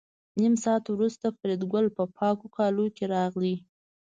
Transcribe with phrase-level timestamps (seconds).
[0.39, 3.55] نیم ساعت وروسته فریدګل په پاکو کالو کې راغی